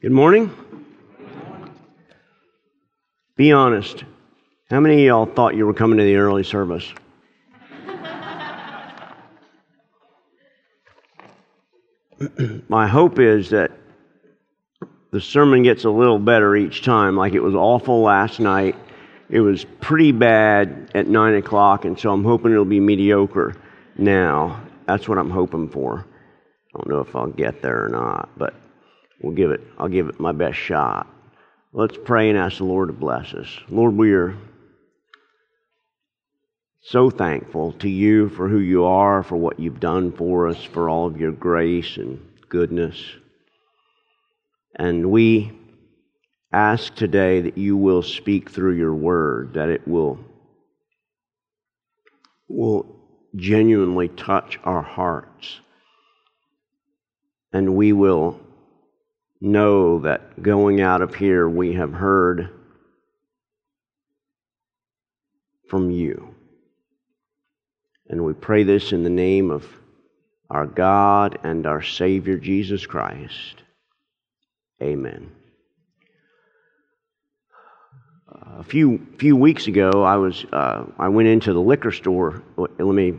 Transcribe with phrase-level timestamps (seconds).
[0.00, 0.54] Good morning.
[3.34, 4.04] Be honest.
[4.70, 6.94] How many of y'all thought you were coming to the early service?
[12.68, 13.72] My hope is that
[15.10, 17.16] the sermon gets a little better each time.
[17.16, 18.76] Like it was awful last night.
[19.28, 23.56] It was pretty bad at 9 o'clock, and so I'm hoping it'll be mediocre
[23.96, 24.62] now.
[24.86, 26.06] That's what I'm hoping for.
[26.72, 28.54] I don't know if I'll get there or not, but
[29.20, 31.06] we'll give it, I'll give it my best shot.
[31.72, 33.48] Let's pray and ask the Lord to bless us.
[33.68, 34.36] Lord, we are
[36.80, 40.88] so thankful to you for who you are, for what you've done for us, for
[40.88, 42.98] all of your grace and goodness.
[44.74, 45.52] And we
[46.52, 50.18] ask today that you will speak through your word, that it will,
[52.48, 52.86] will
[53.36, 55.60] genuinely touch our hearts.
[57.52, 58.40] And we will
[59.40, 62.50] know that going out of here, we have heard
[65.68, 66.34] from you.
[68.08, 69.66] And we pray this in the name of
[70.50, 73.62] our God and our Savior Jesus Christ.
[74.82, 75.30] Amen.
[78.58, 82.42] A few few weeks ago, I was uh, I went into the liquor store.
[82.56, 83.14] Let me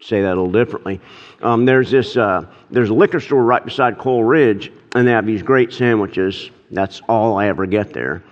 [0.00, 1.00] say that a little differently.
[1.42, 5.26] Um, there's this uh, there's a liquor store right beside Coral Ridge, and they have
[5.26, 6.50] these great sandwiches.
[6.70, 8.24] That's all I ever get there,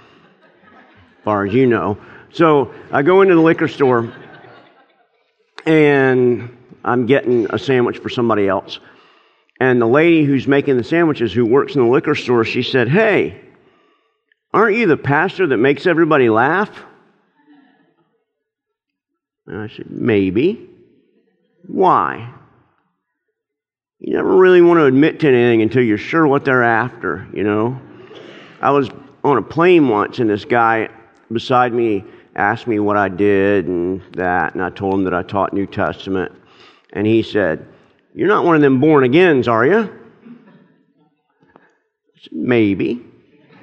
[0.64, 1.98] as far as you know.
[2.32, 4.10] So I go into the liquor store,
[5.66, 8.80] and I'm getting a sandwich for somebody else.
[9.60, 12.88] And the lady who's making the sandwiches, who works in the liquor store, she said,
[12.88, 13.40] Hey,
[14.52, 16.70] aren't you the pastor that makes everybody laugh?
[19.46, 20.70] And I said, Maybe.
[21.66, 22.32] Why?
[24.06, 27.42] You never really want to admit to anything until you're sure what they're after, you
[27.42, 27.80] know?
[28.60, 28.90] I was
[29.24, 30.90] on a plane once, and this guy
[31.32, 32.04] beside me
[32.36, 35.66] asked me what I did and that, and I told him that I taught New
[35.66, 36.32] Testament.
[36.92, 37.66] And he said,
[38.14, 39.90] You're not one of them born agains, are you?
[42.20, 43.06] Said, Maybe.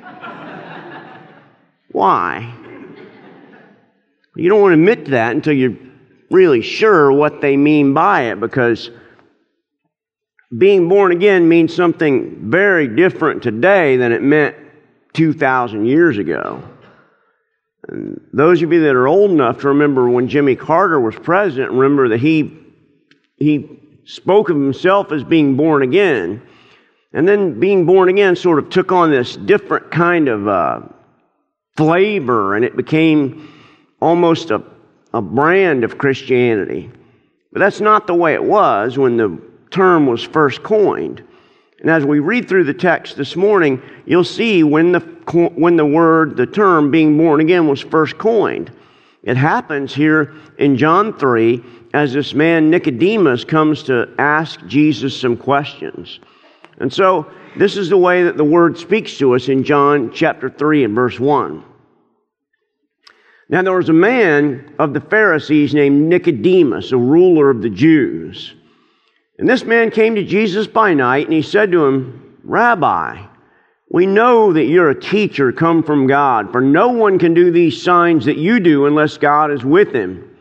[1.92, 2.52] Why?
[4.36, 5.78] You don't want to admit to that until you're
[6.32, 8.90] really sure what they mean by it because
[10.58, 14.56] being born again means something very different today than it meant
[15.14, 16.62] 2,000 years ago.
[17.88, 21.72] And those of you that are old enough to remember when Jimmy Carter was president,
[21.72, 22.58] remember that he,
[23.38, 26.42] he spoke of himself as being born again.
[27.14, 30.82] And then being born again sort of took on this different kind of uh,
[31.76, 33.50] flavor, and it became
[34.02, 34.64] almost a,
[35.14, 36.90] a brand of Christianity.
[37.52, 41.24] But that's not the way it was when the term was first coined.
[41.80, 45.00] And as we read through the text this morning, you'll see when the,
[45.56, 48.72] when the word, the term being born again was first coined.
[49.24, 55.36] It happens here in John 3 as this man Nicodemus comes to ask Jesus some
[55.36, 56.20] questions.
[56.78, 60.50] And so this is the way that the word speaks to us in John chapter
[60.50, 61.64] 3 and verse 1.
[63.50, 68.56] Now there was a man of the Pharisees named Nicodemus, a ruler of the Jews.
[69.38, 73.26] And this man came to Jesus by night and he said to him, Rabbi,
[73.90, 77.82] we know that you're a teacher come from God, for no one can do these
[77.84, 80.38] signs that you do unless God is with him.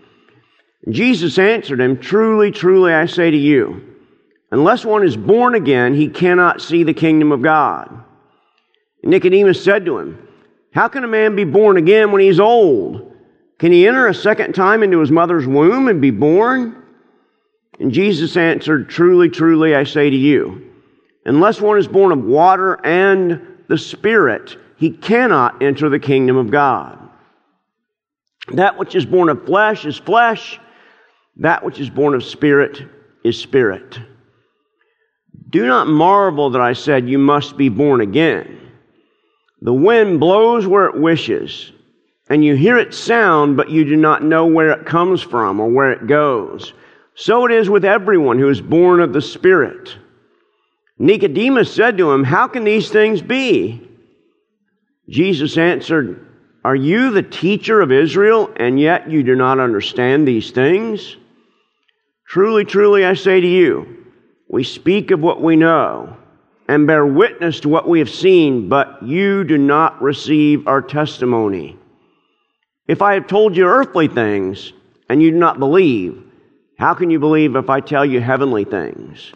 [0.84, 3.97] And Jesus answered him, Truly, truly, I say to you,
[4.53, 7.91] unless one is born again, he cannot see the kingdom of God.
[9.03, 10.28] And Nicodemus said to him,
[10.72, 13.15] How can a man be born again when he's old?
[13.59, 16.79] Can he enter a second time into his mother's womb and be born?
[17.80, 20.70] And Jesus answered, Truly, truly, I say to you,
[21.24, 26.50] unless one is born of water and the Spirit, he cannot enter the kingdom of
[26.50, 26.98] God.
[28.52, 30.60] That which is born of flesh is flesh,
[31.36, 32.82] that which is born of spirit
[33.24, 33.98] is spirit.
[35.50, 38.72] Do not marvel that I said you must be born again.
[39.62, 41.72] The wind blows where it wishes,
[42.28, 45.68] and you hear its sound, but you do not know where it comes from or
[45.68, 46.72] where it goes.
[47.21, 49.95] So it is with everyone who is born of the Spirit.
[50.99, 53.87] Nicodemus said to him, How can these things be?
[55.07, 56.27] Jesus answered,
[56.65, 61.19] Are you the teacher of Israel, and yet you do not understand these things?
[62.27, 64.07] Truly, truly, I say to you,
[64.49, 66.17] we speak of what we know
[66.69, 71.77] and bear witness to what we have seen, but you do not receive our testimony.
[72.89, 74.72] If I have told you earthly things
[75.11, 76.25] and you do not believe,
[76.80, 79.34] how can you believe if I tell you heavenly things?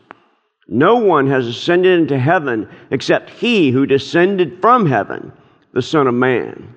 [0.66, 5.30] No one has ascended into heaven except he who descended from heaven,
[5.74, 6.74] the Son of Man.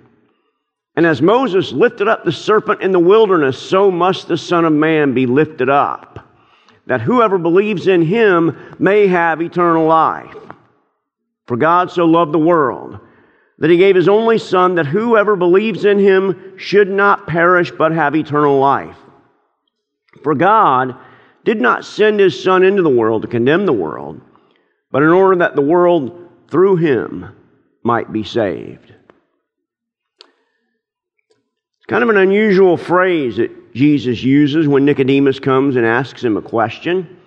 [0.97, 4.73] And as Moses lifted up the serpent in the wilderness, so must the Son of
[4.73, 6.27] Man be lifted up,
[6.85, 10.35] that whoever believes in him may have eternal life.
[11.45, 12.99] For God so loved the world
[13.59, 17.93] that he gave his only Son, that whoever believes in him should not perish but
[17.93, 18.97] have eternal life.
[20.23, 20.95] For God
[21.43, 24.19] did not send his Son into the world to condemn the world,
[24.91, 27.35] but in order that the world through him
[27.83, 28.93] might be saved.
[30.19, 36.35] It's kind of an unusual phrase that Jesus uses when Nicodemus comes and asks him
[36.35, 37.17] a question.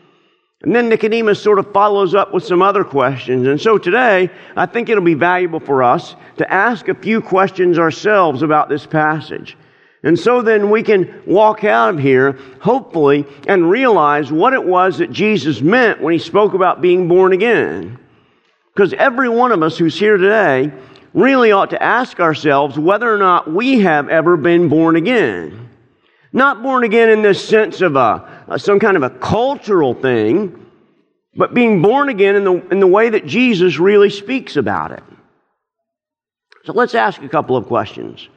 [0.63, 3.47] And then Nicodemus sort of follows up with some other questions.
[3.47, 7.79] And so today, I think it'll be valuable for us to ask a few questions
[7.79, 9.57] ourselves about this passage.
[10.03, 14.99] And so then we can walk out of here, hopefully, and realize what it was
[14.99, 17.99] that Jesus meant when he spoke about being born again.
[18.75, 20.73] Because every one of us who's here today
[21.13, 25.69] really ought to ask ourselves whether or not we have ever been born again.
[26.33, 30.67] Not born again in this sense of a, some kind of a cultural thing,
[31.35, 35.03] but being born again in the, in the way that Jesus really speaks about it.
[36.65, 38.29] So let's ask a couple of questions.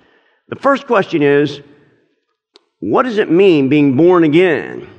[0.49, 1.61] The first question is
[2.79, 4.89] what does it mean being born again?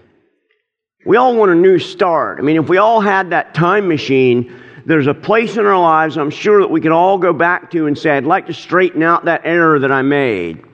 [1.04, 2.38] We all want a new start.
[2.38, 6.16] I mean, if we all had that time machine, there's a place in our lives
[6.16, 9.02] I'm sure that we could all go back to and say, I'd like to straighten
[9.02, 10.64] out that error that I made.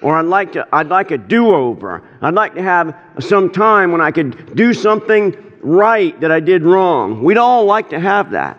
[0.00, 2.02] Or I'd like to, I'd like a do-over.
[2.22, 6.62] I'd like to have some time when I could do something right that I did
[6.62, 7.22] wrong.
[7.22, 8.58] We'd all like to have that.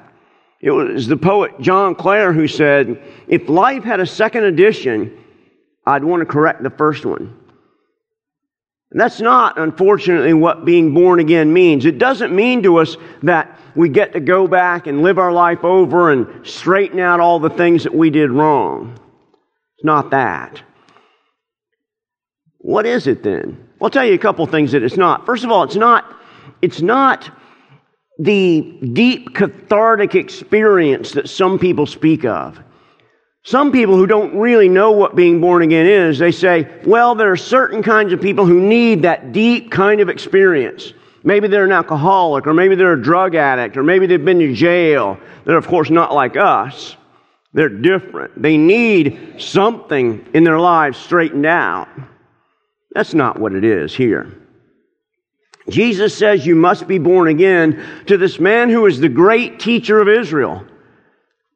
[0.62, 5.25] It was the poet John Clare who said, if life had a second edition,
[5.86, 7.38] I'd want to correct the first one.
[8.92, 11.86] And that's not, unfortunately, what being born again means.
[11.86, 15.64] It doesn't mean to us that we get to go back and live our life
[15.64, 18.98] over and straighten out all the things that we did wrong.
[19.78, 20.62] It's not that.
[22.60, 23.68] What is it then?
[23.82, 25.26] I'll tell you a couple things that it's not.
[25.26, 26.20] First of all, it's not,
[26.62, 27.30] it's not
[28.18, 32.60] the deep cathartic experience that some people speak of.
[33.46, 37.32] Some people who don't really know what being born again is, they say, well, there
[37.32, 40.94] are certain kinds of people who need that deep kind of experience.
[41.24, 44.52] Maybe they're an alcoholic, or maybe they're a drug addict, or maybe they've been to
[44.56, 45.20] jail.
[45.44, 46.98] They're, of course, not like us.
[47.54, 48.42] They're different.
[48.42, 51.88] They need something in their lives straightened out.
[52.96, 54.34] That's not what it is here.
[55.70, 60.00] Jesus says you must be born again to this man who is the great teacher
[60.00, 60.66] of Israel.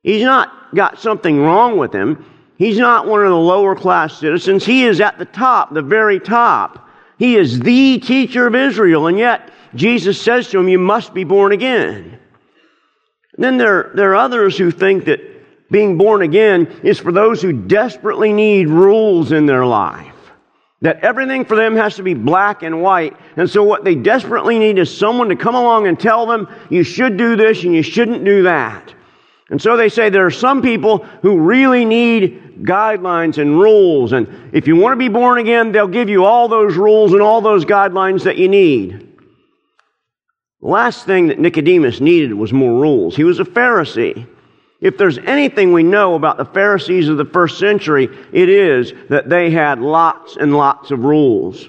[0.03, 2.25] He's not got something wrong with him.
[2.57, 4.65] He's not one of the lower class citizens.
[4.65, 6.89] He is at the top, the very top.
[7.17, 11.23] He is the teacher of Israel, and yet Jesus says to him, You must be
[11.23, 12.19] born again.
[13.35, 15.21] And then there, there are others who think that
[15.71, 20.15] being born again is for those who desperately need rules in their life.
[20.81, 23.15] That everything for them has to be black and white.
[23.35, 26.83] And so what they desperately need is someone to come along and tell them, you
[26.83, 28.93] should do this and you shouldn't do that.
[29.49, 34.11] And so they say there are some people who really need guidelines and rules.
[34.13, 37.21] And if you want to be born again, they'll give you all those rules and
[37.21, 39.17] all those guidelines that you need.
[40.61, 43.15] The last thing that Nicodemus needed was more rules.
[43.15, 44.27] He was a Pharisee.
[44.81, 49.29] If there's anything we know about the Pharisees of the first century, it is that
[49.29, 51.67] they had lots and lots of rules.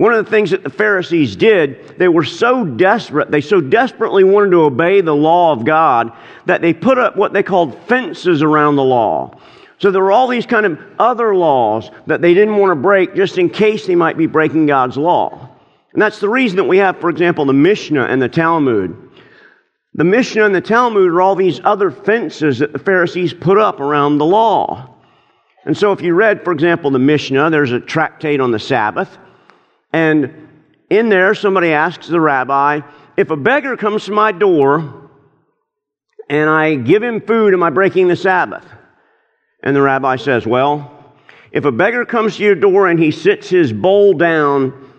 [0.00, 4.24] One of the things that the Pharisees did, they were so desperate, they so desperately
[4.24, 6.10] wanted to obey the law of God
[6.46, 9.38] that they put up what they called fences around the law.
[9.76, 13.14] So there were all these kind of other laws that they didn't want to break
[13.14, 15.50] just in case they might be breaking God's law.
[15.92, 18.96] And that's the reason that we have, for example, the Mishnah and the Talmud.
[19.92, 23.80] The Mishnah and the Talmud are all these other fences that the Pharisees put up
[23.80, 24.94] around the law.
[25.66, 29.18] And so if you read, for example, the Mishnah, there's a tractate on the Sabbath.
[29.92, 30.48] And
[30.88, 32.80] in there, somebody asks the rabbi,
[33.16, 35.10] if a beggar comes to my door
[36.28, 38.66] and I give him food, am I breaking the Sabbath?
[39.62, 41.14] And the rabbi says, well,
[41.52, 44.92] if a beggar comes to your door and he sits his bowl down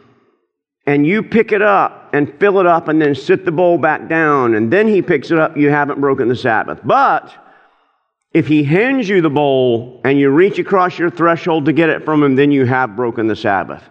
[0.85, 4.09] and you pick it up and fill it up and then sit the bowl back
[4.09, 6.79] down and then he picks it up, you haven't broken the Sabbath.
[6.83, 7.33] But
[8.33, 12.03] if he hands you the bowl and you reach across your threshold to get it
[12.05, 13.83] from him, then you have broken the Sabbath.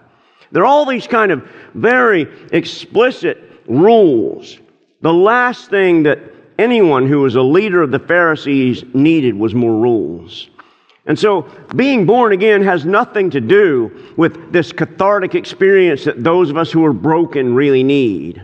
[0.52, 3.38] There are all these kind of very explicit
[3.69, 4.59] rules.
[5.00, 6.19] The last thing that
[6.59, 10.50] anyone who was a leader of the Pharisees needed was more rules.
[11.07, 16.50] And so being born again has nothing to do with this cathartic experience that those
[16.50, 18.42] of us who are broken really need.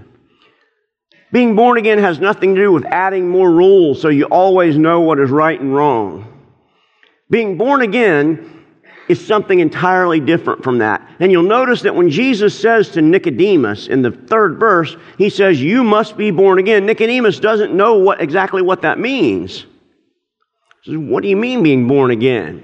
[1.32, 5.00] Being born again has nothing to do with adding more rules so you always know
[5.00, 6.32] what is right and wrong.
[7.28, 8.55] Being born again
[9.08, 11.08] is something entirely different from that.
[11.20, 15.62] And you'll notice that when Jesus says to Nicodemus in the third verse, he says,
[15.62, 16.86] You must be born again.
[16.86, 19.66] Nicodemus doesn't know what, exactly what that means.
[20.84, 22.62] Says, what do you mean being born again?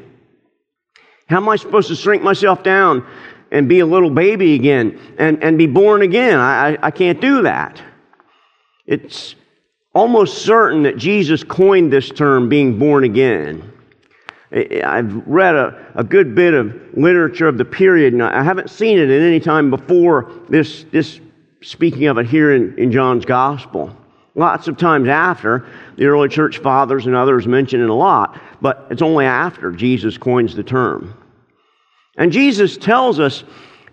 [1.27, 3.07] How am I supposed to shrink myself down
[3.51, 6.39] and be a little baby again and, and be born again?
[6.39, 7.83] I, I, I can't do that.
[8.87, 9.35] It's
[9.95, 13.73] almost certain that Jesus coined this term, being born again.
[14.53, 18.99] I've read a, a good bit of literature of the period, and I haven't seen
[18.99, 21.21] it at any time before this, this
[21.63, 23.97] speaking of it here in, in John's Gospel.
[24.35, 25.67] Lots of times after,
[25.97, 30.19] the early church fathers and others mention it a lot, but it's only after Jesus
[30.19, 31.15] coins the term.
[32.19, 33.45] And Jesus tells us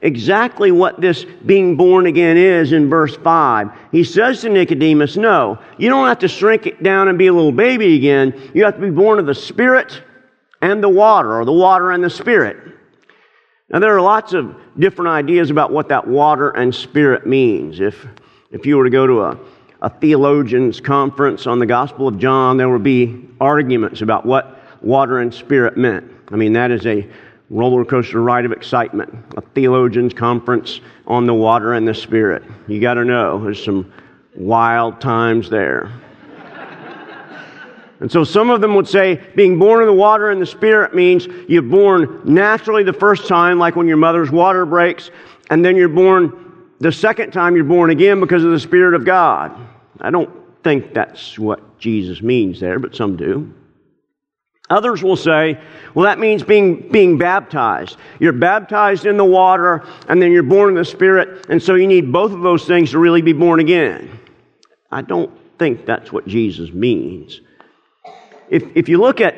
[0.02, 3.70] exactly what this being born again is in verse 5.
[3.92, 7.34] He says to Nicodemus, No, you don't have to shrink it down and be a
[7.34, 8.52] little baby again.
[8.54, 10.04] You have to be born of the Spirit
[10.62, 12.58] and the water, or the water and the spirit.
[13.70, 17.80] Now, there are lots of different ideas about what that water and spirit means.
[17.80, 18.06] If,
[18.52, 19.40] if you were to go to a,
[19.82, 25.20] a theologian's conference on the Gospel of John, there would be arguments about what water
[25.20, 26.12] and spirit meant.
[26.32, 27.08] I mean, that is a
[27.50, 29.14] roller coaster ride of excitement.
[29.38, 32.44] A theologian's conference on the water and the spirit.
[32.68, 33.92] You got to know, there's some
[34.36, 35.92] wild times there.
[38.00, 40.96] And so some of them would say being born of the water and the Spirit
[40.96, 45.12] means you're born naturally the first time, like when your mother's water breaks,
[45.50, 49.04] and then you're born the second time you're born again because of the Spirit of
[49.04, 49.54] God.
[50.00, 50.30] I don't
[50.64, 53.54] think that's what Jesus means there, but some do.
[54.70, 55.60] Others will say,
[55.94, 57.98] well, that means being, being baptized.
[58.20, 61.88] You're baptized in the water, and then you're born in the Spirit, and so you
[61.88, 64.20] need both of those things to really be born again.
[64.90, 67.42] I don't think that's what Jesus means
[68.50, 69.36] if, if you look at,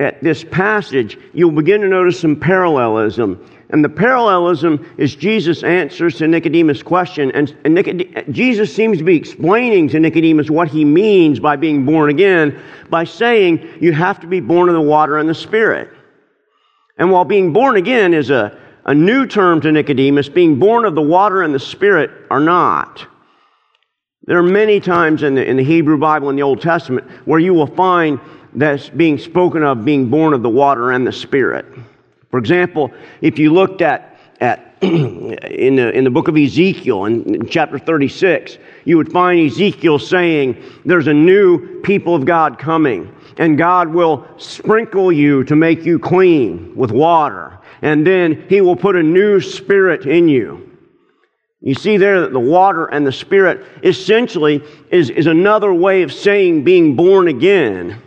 [0.00, 3.44] at this passage, you'll begin to notice some parallelism.
[3.70, 7.30] And the parallelism is Jesus' answers to Nicodemus' question.
[7.32, 11.84] And, and Nicod- Jesus seems to be explaining to Nicodemus what he means by being
[11.84, 15.90] born again by saying you have to be born of the water and the Spirit.
[16.96, 20.94] And while being born again is a, a new term to Nicodemus, being born of
[20.94, 23.06] the water and the Spirit are not.
[24.24, 27.38] There are many times in the, in the Hebrew Bible in the Old Testament where
[27.38, 28.18] you will find
[28.54, 31.66] that's being spoken of being born of the water and the Spirit.
[32.30, 37.34] For example, if you looked at, at in, the, in the book of Ezekiel, in,
[37.34, 43.12] in chapter 36, you would find Ezekiel saying, There's a new people of God coming,
[43.38, 48.76] and God will sprinkle you to make you clean with water, and then He will
[48.76, 50.68] put a new spirit in you.
[51.60, 56.12] You see there that the water and the spirit essentially is, is another way of
[56.12, 58.00] saying being born again.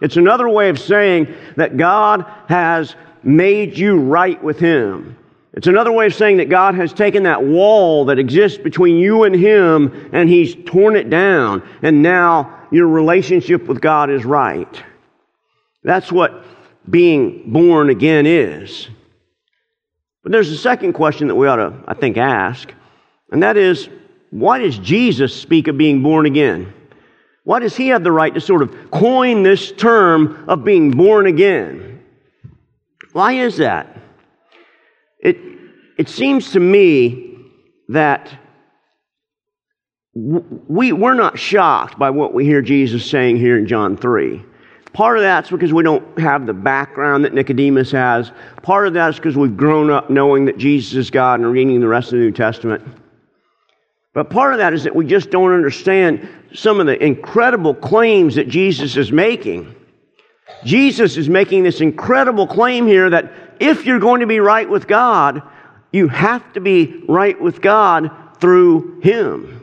[0.00, 5.16] It's another way of saying that God has made you right with Him.
[5.54, 9.24] It's another way of saying that God has taken that wall that exists between you
[9.24, 14.82] and Him and He's torn it down, and now your relationship with God is right.
[15.82, 16.44] That's what
[16.88, 18.88] being born again is.
[20.22, 22.72] But there's a second question that we ought to, I think, ask,
[23.30, 23.88] and that is
[24.30, 26.72] why does Jesus speak of being born again?
[27.48, 31.24] Why does he have the right to sort of coin this term of being born
[31.24, 32.04] again?
[33.14, 33.96] Why is that?
[35.18, 35.38] It,
[35.96, 37.38] it seems to me
[37.88, 38.30] that
[40.12, 44.44] we, we're not shocked by what we hear Jesus saying here in John 3.
[44.92, 48.30] Part of that's because we don't have the background that Nicodemus has.
[48.60, 51.88] Part of that's because we've grown up knowing that Jesus is God and reading the
[51.88, 52.86] rest of the New Testament.
[54.12, 58.34] But part of that is that we just don't understand some of the incredible claims
[58.36, 59.74] that Jesus is making.
[60.64, 64.86] Jesus is making this incredible claim here that if you're going to be right with
[64.86, 65.42] God,
[65.92, 69.62] you have to be right with God through Him.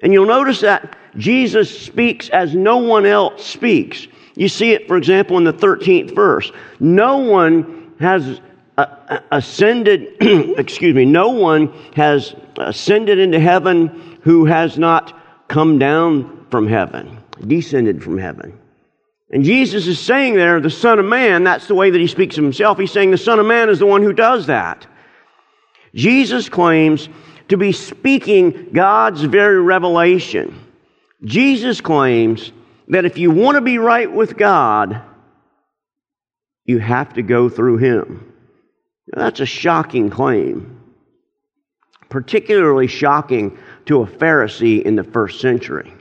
[0.00, 4.06] And you'll notice that Jesus speaks as no one else speaks.
[4.34, 6.50] You see it, for example, in the 13th verse.
[6.80, 8.40] No one has
[8.78, 10.16] uh, uh, ascended,
[10.58, 15.21] excuse me, no one has ascended into heaven who has not
[15.52, 18.58] come down from heaven, descended from heaven.
[19.30, 22.38] And Jesus is saying there, the Son of Man, that's the way that he speaks
[22.38, 22.78] of himself.
[22.78, 24.86] He's saying the Son of Man is the one who does that.
[25.94, 27.10] Jesus claims
[27.48, 30.58] to be speaking God's very revelation.
[31.22, 32.50] Jesus claims
[32.88, 35.02] that if you want to be right with God,
[36.64, 38.32] you have to go through him.
[39.14, 40.78] Now, that's a shocking claim.
[42.12, 45.92] particularly shocking to a Pharisee in the first century.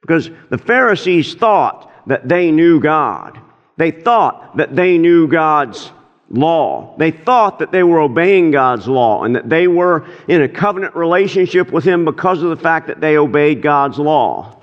[0.00, 3.40] Because the Pharisees thought that they knew God.
[3.76, 5.90] They thought that they knew God's
[6.30, 6.94] law.
[6.98, 10.94] They thought that they were obeying God's law and that they were in a covenant
[10.94, 14.57] relationship with Him because of the fact that they obeyed God's law.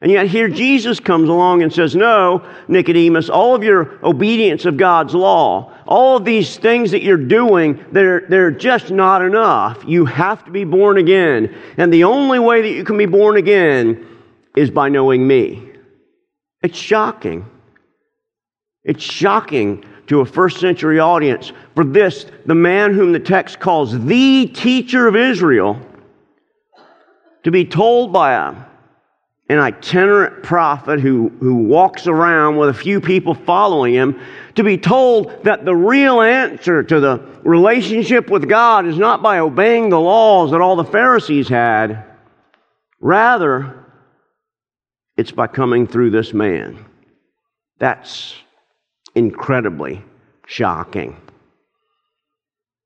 [0.00, 4.76] And yet here Jesus comes along and says, No, Nicodemus, all of your obedience of
[4.76, 9.82] God's law, all of these things that you're doing, they're, they're just not enough.
[9.86, 11.56] You have to be born again.
[11.78, 14.06] And the only way that you can be born again
[14.56, 15.70] is by knowing me.
[16.62, 17.48] It's shocking.
[18.82, 23.98] It's shocking to a first century audience for this, the man whom the text calls
[24.04, 25.80] the teacher of Israel,
[27.42, 28.54] to be told by a
[29.48, 34.18] an itinerant prophet who, who walks around with a few people following him
[34.54, 39.40] to be told that the real answer to the relationship with God is not by
[39.40, 42.04] obeying the laws that all the Pharisees had.
[43.00, 43.84] Rather,
[45.16, 46.82] it's by coming through this man.
[47.78, 48.34] That's
[49.14, 50.02] incredibly
[50.46, 51.20] shocking.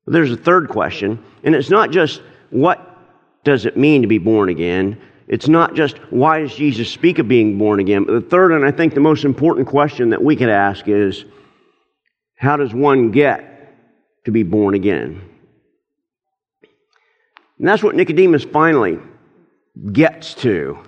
[0.05, 2.85] There's a third question, and it's not just what
[3.43, 4.99] does it mean to be born again?
[5.29, 8.65] It's not just why does Jesus speak of being born again, but the third and
[8.65, 11.23] I think the most important question that we could ask is
[12.35, 13.75] how does one get
[14.25, 15.21] to be born again?
[17.59, 18.97] And that's what Nicodemus finally
[19.91, 20.79] gets to.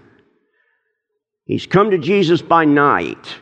[1.46, 3.36] He's come to Jesus by night.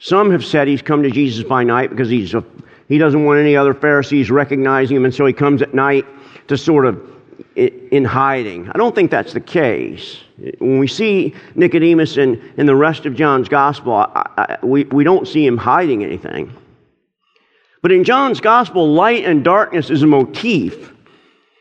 [0.00, 2.42] Some have said he's come to Jesus by night because he's a,
[2.88, 6.06] he doesn't want any other Pharisees recognizing him, and so he comes at night
[6.48, 7.09] to sort of
[7.56, 8.68] in hiding.
[8.70, 10.18] I don't think that's the case.
[10.58, 15.04] When we see Nicodemus in, in the rest of John's gospel, I, I, we, we
[15.04, 16.52] don't see him hiding anything.
[17.82, 20.92] But in John's gospel, light and darkness is a motif.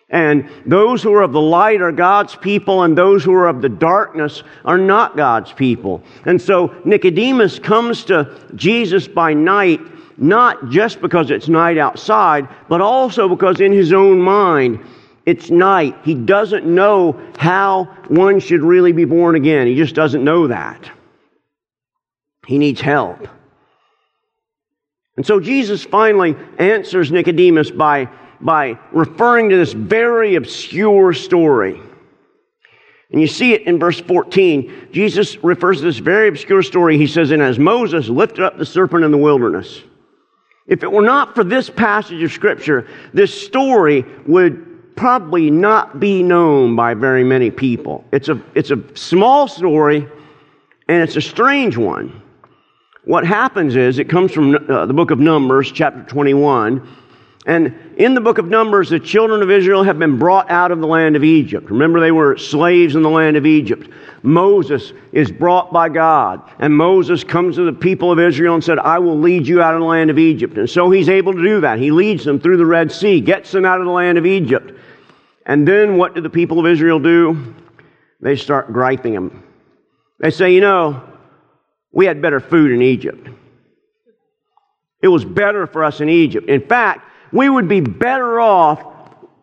[0.10, 3.62] And those who are of the light are God's people, and those who are of
[3.62, 6.04] the darkness are not God's people.
[6.26, 9.80] And so Nicodemus comes to Jesus by night,
[10.18, 14.80] not just because it's night outside, but also because in his own mind,
[15.26, 15.96] it's night.
[16.04, 19.68] He doesn't know how one should really be born again.
[19.68, 20.90] He just doesn't know that.
[22.48, 23.28] He needs help.
[25.18, 31.80] And so Jesus finally answers Nicodemus by, by referring to this very obscure story.
[33.12, 34.90] And you see it in verse 14.
[34.92, 36.98] Jesus refers to this very obscure story.
[36.98, 39.82] He says, And as Moses lifted up the serpent in the wilderness,
[40.68, 44.69] if it were not for this passage of Scripture, this story would
[45.00, 48.04] probably not be known by very many people.
[48.12, 50.06] It's a, it's a small story
[50.90, 52.22] and it's a strange one.
[53.06, 56.86] What happens is, it comes from uh, the book of Numbers, chapter 21.
[57.46, 60.82] And in the book of Numbers, the children of Israel have been brought out of
[60.82, 61.72] the land of Egypt.
[61.72, 63.90] Remember, they were slaves in the land of Egypt.
[64.22, 66.42] Moses is brought by God.
[66.60, 69.76] And Moses comes to the people of Israel and said, I will lead you out
[69.76, 70.58] of the land of Egypt.
[70.58, 71.80] And so he's able to do that.
[71.80, 74.74] He leads them through the Red Sea, gets them out of the land of Egypt.
[75.50, 77.56] And then what do the people of Israel do?
[78.22, 79.44] They start griping him.
[80.20, 81.02] They say, you know,
[81.92, 83.30] we had better food in Egypt.
[85.02, 86.48] It was better for us in Egypt.
[86.48, 87.02] In fact,
[87.34, 88.80] we would be better off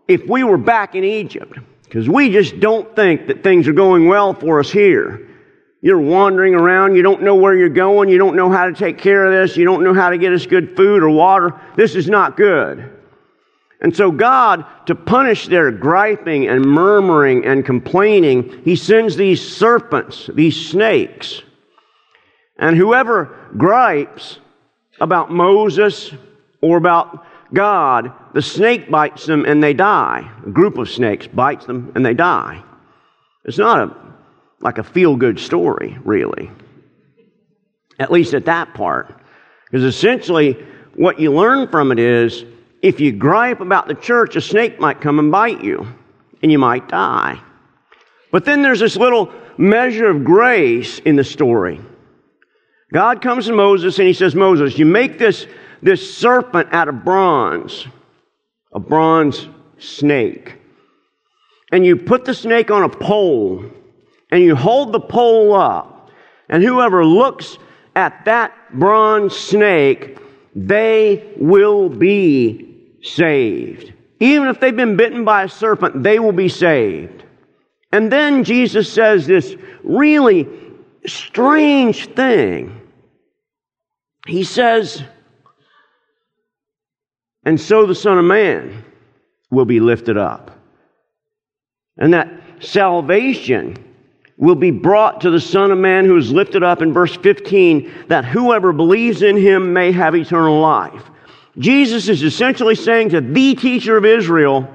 [0.06, 4.06] if we were back in Egypt because we just don't think that things are going
[4.06, 5.28] well for us here.
[5.82, 8.98] You're wandering around, you don't know where you're going, you don't know how to take
[8.98, 11.60] care of this, you don't know how to get us good food or water.
[11.74, 12.95] This is not good.
[13.80, 20.30] And so, God, to punish their griping and murmuring and complaining, He sends these serpents,
[20.32, 21.42] these snakes.
[22.58, 24.38] And whoever gripes
[24.98, 26.12] about Moses
[26.62, 30.30] or about God, the snake bites them and they die.
[30.46, 32.62] A group of snakes bites them and they die.
[33.44, 33.96] It's not a,
[34.60, 36.50] like a feel good story, really.
[37.98, 39.20] At least at that part.
[39.66, 40.54] Because essentially,
[40.94, 42.44] what you learn from it is
[42.82, 45.86] if you gripe about the church, a snake might come and bite you,
[46.42, 47.40] and you might die.
[48.30, 51.80] But then there's this little measure of grace in the story.
[52.92, 55.46] God comes to Moses and he says, Moses, you make this,
[55.82, 57.86] this serpent out of bronze,
[58.72, 60.58] a bronze snake.
[61.72, 63.64] And you put the snake on a pole
[64.30, 66.10] and you hold the pole up.
[66.48, 67.58] And whoever looks
[67.96, 70.18] at that bronze snake,
[70.56, 73.92] they will be saved.
[74.18, 77.22] Even if they've been bitten by a serpent, they will be saved.
[77.92, 80.48] And then Jesus says this really
[81.06, 82.80] strange thing.
[84.26, 85.04] He says,
[87.44, 88.82] and so the Son of Man
[89.50, 90.58] will be lifted up.
[91.98, 92.28] And that
[92.60, 93.85] salvation
[94.36, 98.06] will be brought to the Son of Man who is lifted up in verse 15,
[98.08, 101.02] that whoever believes in him may have eternal life.
[101.58, 104.68] Jesus is essentially saying to the teacher of Israel,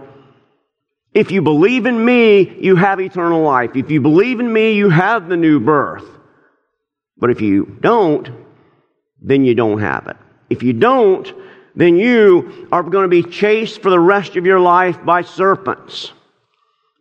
[1.14, 3.76] if you believe in me, you have eternal life.
[3.76, 6.06] If you believe in me, you have the new birth.
[7.18, 8.30] But if you don't,
[9.22, 10.18] then you don't have it.
[10.50, 11.32] If you don't,
[11.76, 16.14] then you are going to be chased for the rest of your life by serpents.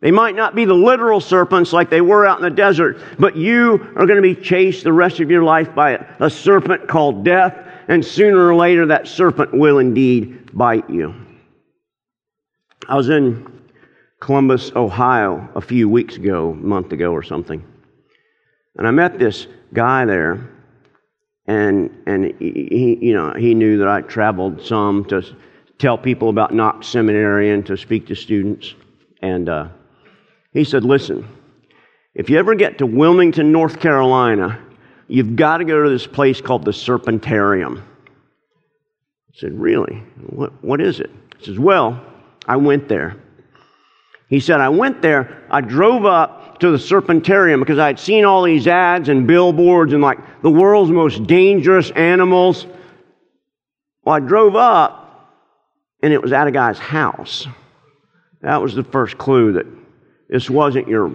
[0.01, 3.37] They might not be the literal serpents like they were out in the desert, but
[3.37, 7.23] you are going to be chased the rest of your life by a serpent called
[7.23, 7.55] death,
[7.87, 11.13] and sooner or later that serpent will indeed bite you.
[12.89, 13.61] I was in
[14.19, 17.63] Columbus, Ohio, a few weeks ago, a month ago or something,
[18.77, 20.49] and I met this guy there,
[21.45, 25.23] and and he, you know he knew that I traveled some to
[25.77, 28.73] tell people about Knox Seminary and to speak to students,
[29.21, 29.47] and.
[29.47, 29.67] Uh,
[30.53, 31.27] he said, Listen,
[32.13, 34.59] if you ever get to Wilmington, North Carolina,
[35.07, 37.79] you've got to go to this place called the Serpentarium.
[37.79, 40.03] I said, Really?
[40.27, 41.09] What, what is it?
[41.37, 42.03] He says, Well,
[42.47, 43.15] I went there.
[44.27, 48.23] He said, I went there, I drove up to the Serpentarium because I had seen
[48.23, 52.65] all these ads and billboards and like the world's most dangerous animals.
[54.03, 55.01] Well, I drove up
[56.01, 57.47] and it was at a guy's house.
[58.41, 59.65] That was the first clue that
[60.31, 61.11] this wasn't your,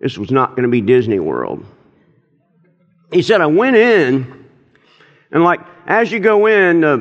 [0.00, 1.64] this was not going to be Disney World.
[3.10, 4.46] He said, I went in,
[5.32, 6.96] and like, as you go in, uh,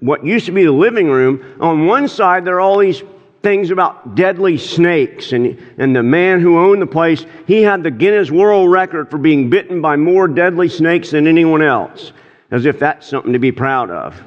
[0.00, 3.02] what used to be the living room, on one side there are all these
[3.42, 5.32] things about deadly snakes.
[5.32, 9.18] And, and the man who owned the place, he had the Guinness World Record for
[9.18, 12.12] being bitten by more deadly snakes than anyone else,
[12.52, 14.18] as if that's something to be proud of.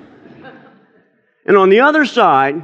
[1.45, 2.61] and on the other side,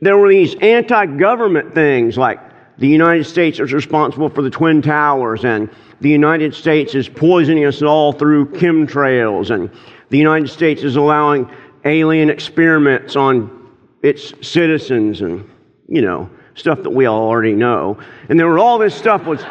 [0.00, 2.40] there were these anti government things like
[2.78, 7.64] the United States is responsible for the Twin Towers, and the United States is poisoning
[7.64, 9.70] us all through chemtrails, and
[10.10, 11.50] the United States is allowing
[11.84, 13.70] alien experiments on
[14.02, 15.48] its citizens, and,
[15.88, 17.98] you know, stuff that we all already know.
[18.28, 19.42] And there were all this stuff was,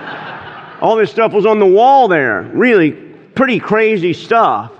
[0.81, 2.43] all this stuff was on the wall there.
[2.53, 4.71] Really pretty crazy stuff.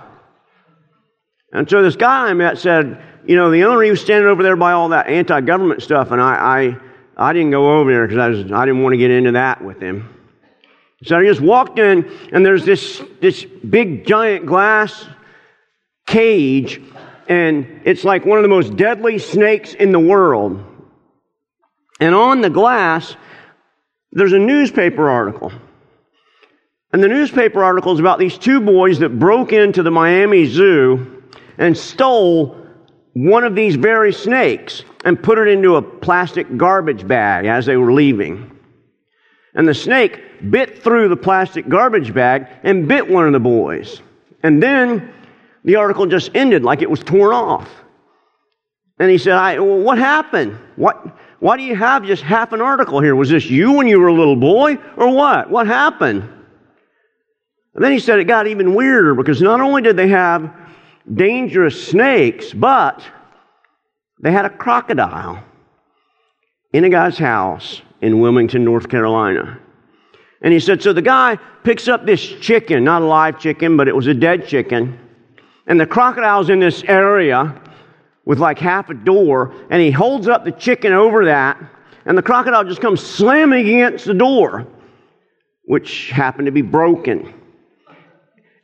[1.52, 4.42] And so this guy I met said, you know, the owner, he was standing over
[4.42, 6.85] there by all that anti government stuff, and I, I
[7.16, 9.64] I didn't go over there because I, was, I didn't want to get into that
[9.64, 10.12] with him.
[11.04, 15.06] So I just walked in, and there's this, this big giant glass
[16.06, 16.80] cage,
[17.28, 20.64] and it's like one of the most deadly snakes in the world.
[22.00, 23.16] And on the glass,
[24.12, 25.52] there's a newspaper article.
[26.92, 31.22] And the newspaper article is about these two boys that broke into the Miami Zoo
[31.58, 32.66] and stole
[33.12, 37.76] one of these very snakes and put it into a plastic garbage bag as they
[37.76, 38.50] were leaving.
[39.54, 44.02] And the snake bit through the plastic garbage bag and bit one of the boys.
[44.42, 45.14] And then
[45.64, 47.70] the article just ended like it was torn off.
[48.98, 50.58] And he said, I, well, What happened?
[50.74, 53.14] What, why do you have just half an article here?
[53.14, 55.48] Was this you when you were a little boy or what?
[55.48, 56.22] What happened?
[57.74, 60.52] And then he said it got even weirder because not only did they have
[61.14, 63.04] dangerous snakes, but
[64.20, 65.42] they had a crocodile
[66.72, 69.58] in a guy's house in Wilmington, North Carolina.
[70.42, 73.88] And he said, so the guy picks up this chicken, not a live chicken, but
[73.88, 74.98] it was a dead chicken.
[75.66, 77.60] And the crocodile's in this area
[78.24, 81.58] with like half a door, and he holds up the chicken over that,
[82.04, 84.66] and the crocodile just comes slamming against the door,
[85.64, 87.32] which happened to be broken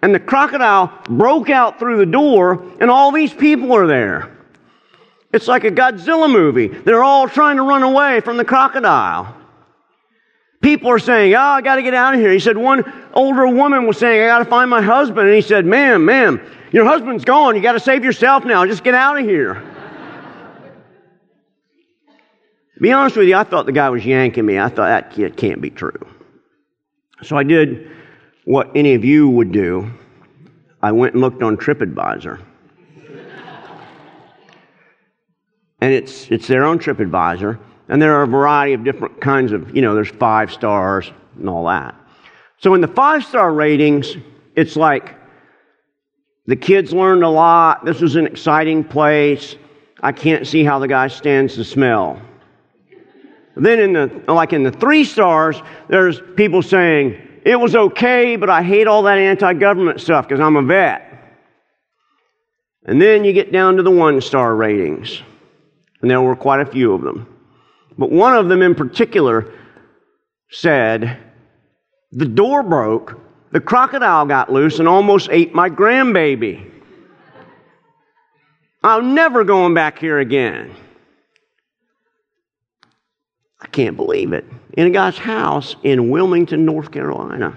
[0.02, 4.36] and the crocodile broke out through the door, and all these people are there.
[5.32, 6.68] It's like a Godzilla movie.
[6.68, 9.34] They're all trying to run away from the crocodile.
[10.60, 12.30] People are saying, Oh, I got to get out of here.
[12.30, 15.26] He said, One older woman was saying, I got to find my husband.
[15.26, 16.40] And he said, Ma'am, ma'am,
[16.70, 17.56] your husband's gone.
[17.56, 18.64] You got to save yourself now.
[18.66, 19.62] Just get out of here.
[22.80, 24.58] be honest with you, I thought the guy was yanking me.
[24.58, 26.06] I thought that can't be true.
[27.22, 27.90] So I did
[28.44, 29.90] what any of you would do,
[30.82, 32.40] I went and looked on TripAdvisor.
[35.82, 37.58] And it's, it's their own TripAdvisor.
[37.88, 41.48] And there are a variety of different kinds of, you know, there's five stars and
[41.48, 41.96] all that.
[42.58, 44.16] So in the five star ratings,
[44.54, 45.16] it's like
[46.46, 47.84] the kids learned a lot.
[47.84, 49.56] This was an exciting place.
[50.00, 52.22] I can't see how the guy stands the smell.
[53.56, 58.48] Then in the, like in the three stars, there's people saying, it was okay, but
[58.48, 61.08] I hate all that anti government stuff because I'm a vet.
[62.84, 65.22] And then you get down to the one star ratings,
[66.02, 67.26] and there were quite a few of them.
[67.96, 69.52] But one of them in particular
[70.50, 71.18] said,
[72.10, 73.18] The door broke,
[73.52, 76.68] the crocodile got loose and almost ate my grandbaby.
[78.84, 80.74] I'm never going back here again.
[83.60, 84.44] I can't believe it.
[84.72, 87.56] In a guy's house in Wilmington, North Carolina.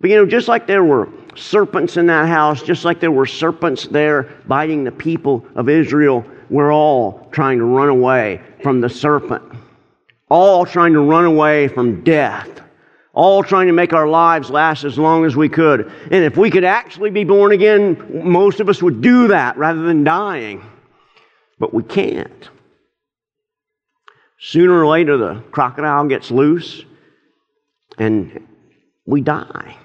[0.00, 3.26] But you know, just like there were serpents in that house, just like there were
[3.26, 8.88] serpents there biting the people of Israel, we're all trying to run away from the
[8.88, 9.42] serpent.
[10.28, 12.60] All trying to run away from death.
[13.12, 15.90] All trying to make our lives last as long as we could.
[16.12, 19.82] And if we could actually be born again, most of us would do that rather
[19.82, 20.64] than dying.
[21.58, 22.48] But we can't.
[24.38, 26.84] Sooner or later, the crocodile gets loose
[27.98, 28.46] and
[29.06, 29.76] we die.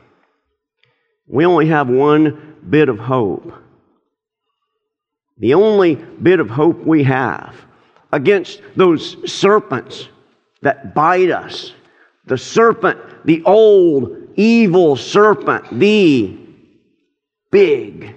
[1.26, 3.54] We only have one bit of hope.
[5.40, 7.56] The only bit of hope we have
[8.12, 10.10] against those serpents
[10.62, 11.74] that bite us.
[12.26, 16.38] The serpent, the old evil serpent, the
[17.52, 18.16] big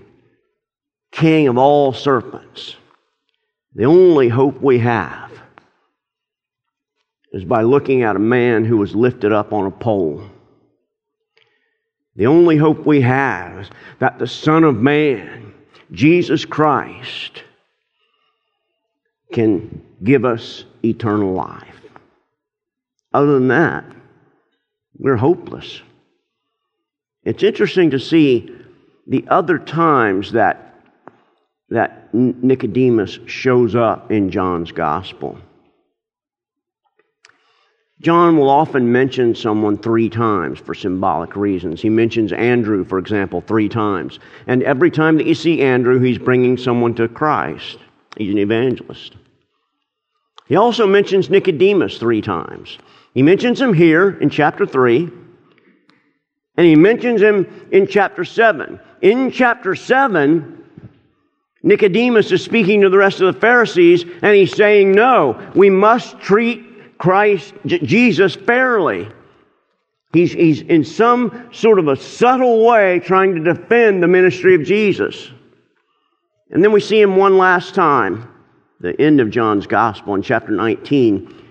[1.13, 2.77] king of all serpents.
[3.75, 5.31] The only hope we have
[7.33, 10.23] is by looking at a man who was lifted up on a pole.
[12.17, 15.52] The only hope we have is that the Son of Man,
[15.93, 17.43] Jesus Christ,
[19.33, 21.81] can give us eternal life.
[23.13, 23.85] Other than that,
[24.99, 25.83] we're hopeless.
[27.25, 28.55] It's interesting to see
[29.07, 30.75] the other times that,
[31.71, 35.39] that Nicodemus shows up in John's gospel.
[38.03, 41.81] John will often mention someone three times for symbolic reasons.
[41.81, 44.19] He mentions Andrew, for example, three times.
[44.49, 47.79] And every time that you see Andrew, he's bringing someone to Christ.
[48.17, 49.15] He's an evangelist.
[50.49, 52.77] He also mentions Nicodemus three times.
[53.15, 55.09] He mentions him here in chapter 3,
[56.57, 58.81] and he mentions him in chapter 7.
[59.01, 60.65] In chapter 7,
[61.63, 66.19] Nicodemus is speaking to the rest of the Pharisees, and he's saying, No, we must
[66.19, 66.72] treat
[67.03, 69.09] Christ, Jesus, fairly.
[70.13, 74.63] He's, he's in some sort of a subtle way trying to defend the ministry of
[74.63, 75.33] Jesus.
[76.53, 78.33] And then we see him one last time,
[78.79, 81.43] the end of John's Gospel in chapter 19.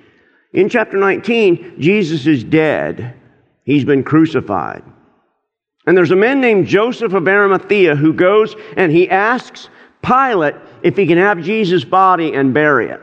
[0.53, 3.19] In chapter 19, Jesus is dead.
[3.65, 4.83] He's been crucified.
[5.85, 9.67] And there's a man named Joseph of Arimathea who goes and he asks
[10.01, 13.01] Pilate if he can have Jesus' body and bury it.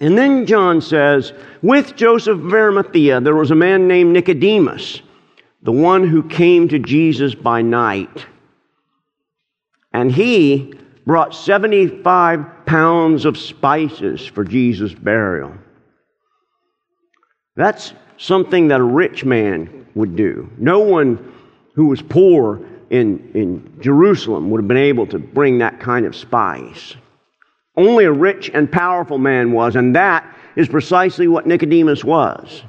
[0.00, 1.32] And then John says,
[1.62, 5.02] with Joseph of Arimathea, there was a man named Nicodemus,
[5.62, 8.26] the one who came to Jesus by night.
[9.92, 15.52] And he brought 75 pounds of spices for Jesus' burial.
[17.56, 20.48] That's something that a rich man would do.
[20.58, 21.32] No one
[21.74, 26.14] who was poor in, in Jerusalem would have been able to bring that kind of
[26.14, 26.94] spice.
[27.78, 32.64] Only a rich and powerful man was, and that is precisely what Nicodemus was.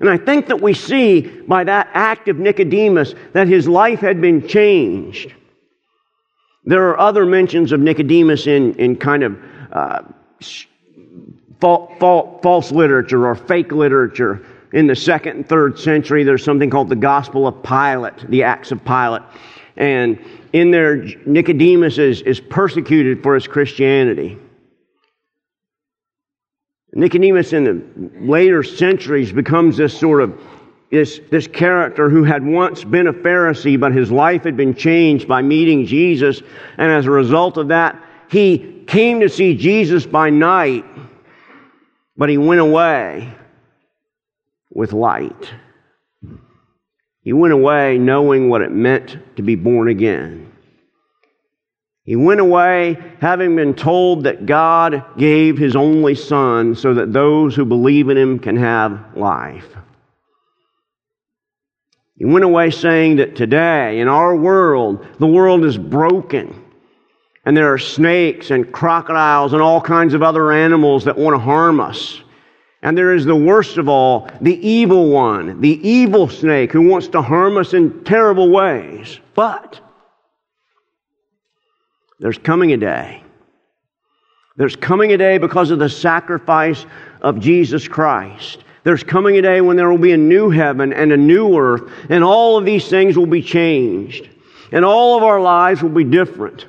[0.00, 4.20] And I think that we see by that act of Nicodemus that his life had
[4.20, 5.32] been changed.
[6.66, 9.38] There are other mentions of Nicodemus in, in kind of
[9.72, 10.02] uh,
[11.58, 14.44] false literature or fake literature.
[14.74, 18.72] In the second and third century, there's something called the Gospel of Pilate, the Acts
[18.72, 19.22] of Pilate.
[19.78, 20.18] And
[20.60, 24.38] in there, Nicodemus is, is persecuted for his Christianity.
[26.92, 30.40] Nicodemus in the later centuries becomes this sort of
[30.90, 35.26] this, this character who had once been a Pharisee, but his life had been changed
[35.26, 36.42] by meeting Jesus.
[36.78, 40.84] And as a result of that, he came to see Jesus by night
[42.16, 43.32] but he went away
[44.70, 45.52] with light.
[47.26, 50.52] He went away knowing what it meant to be born again.
[52.04, 57.56] He went away having been told that God gave his only Son so that those
[57.56, 59.66] who believe in him can have life.
[62.16, 66.62] He went away saying that today, in our world, the world is broken.
[67.44, 71.40] And there are snakes and crocodiles and all kinds of other animals that want to
[71.40, 72.22] harm us.
[72.82, 77.08] And there is the worst of all, the evil one, the evil snake who wants
[77.08, 79.18] to harm us in terrible ways.
[79.34, 79.80] But
[82.20, 83.22] there's coming a day.
[84.56, 86.86] There's coming a day because of the sacrifice
[87.20, 88.64] of Jesus Christ.
[88.84, 91.90] There's coming a day when there will be a new heaven and a new earth,
[92.08, 94.28] and all of these things will be changed.
[94.72, 96.66] And all of our lives will be different.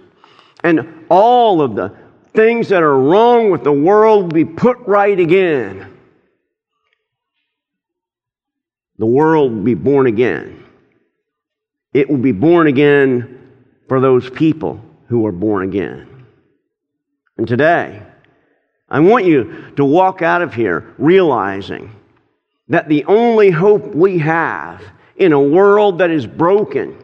[0.63, 1.95] And all of the
[2.33, 5.96] things that are wrong with the world will be put right again.
[8.97, 10.63] The world will be born again.
[11.93, 13.53] It will be born again
[13.87, 16.25] for those people who are born again.
[17.37, 18.01] And today,
[18.89, 21.93] I want you to walk out of here realizing
[22.69, 24.83] that the only hope we have
[25.15, 27.03] in a world that is broken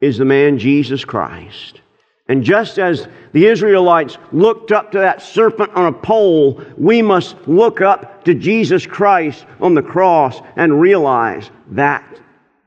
[0.00, 1.81] is the man Jesus Christ.
[2.28, 7.36] And just as the Israelites looked up to that serpent on a pole, we must
[7.48, 12.20] look up to Jesus Christ on the cross and realize that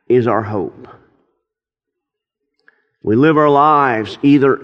[0.08, 0.88] is our hope.
[3.02, 4.62] We live our lives either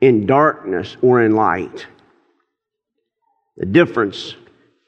[0.00, 1.86] in darkness or in light.
[3.56, 4.34] The difference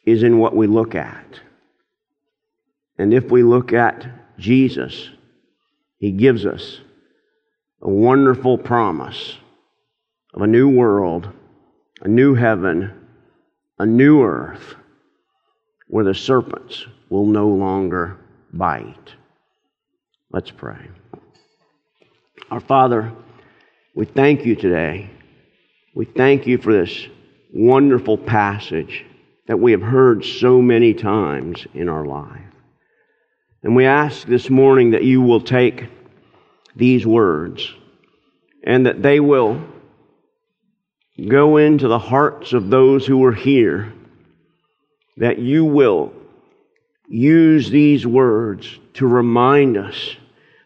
[0.04, 1.40] is in what we look at.
[2.98, 4.06] And if we look at
[4.38, 5.10] Jesus,
[5.98, 6.80] He gives us
[7.80, 9.36] a wonderful promise
[10.34, 11.28] of a new world,
[12.00, 12.92] a new heaven,
[13.78, 14.74] a new earth,
[15.86, 18.18] where the serpents will no longer
[18.52, 19.14] bite.
[20.32, 20.88] Let's pray.
[22.50, 23.12] Our Father,
[23.94, 25.08] we thank you today.
[25.94, 27.06] We thank you for this
[27.52, 29.04] wonderful passage
[29.46, 32.40] that we have heard so many times in our life.
[33.62, 35.86] And we ask this morning that you will take
[36.74, 37.72] these words
[38.64, 39.62] and that they will
[41.28, 43.92] go into the hearts of those who are here,
[45.16, 46.12] that you will
[47.08, 50.16] use these words to remind us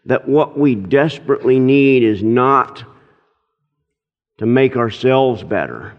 [0.05, 2.83] that what we desperately need is not
[4.37, 5.93] to make ourselves better,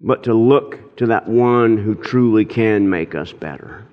[0.00, 3.86] but to look to that one who truly can make us better.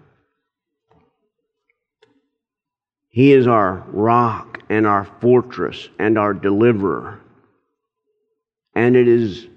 [3.10, 7.20] He is our rock and our fortress and our deliverer.
[8.76, 9.48] And it is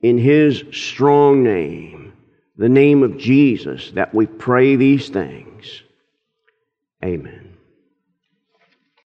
[0.00, 2.12] in His strong name,
[2.56, 5.82] the name of Jesus, that we pray these things.
[7.04, 7.49] Amen.